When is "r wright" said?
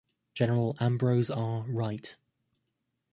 1.29-2.15